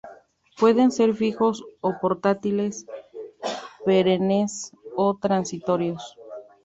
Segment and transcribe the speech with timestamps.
[0.57, 2.87] Pueden ser fijos o portátiles,
[3.85, 6.17] perennes o transitorios.